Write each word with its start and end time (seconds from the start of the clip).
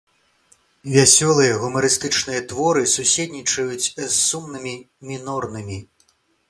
Вясёлыя, 0.93 1.53
гумарыстычныя 1.63 2.41
творы 2.53 2.83
суседнічаюць 2.97 3.83
з 3.85 4.11
сумнымі, 4.27 4.75
мінорнымі. 5.13 5.79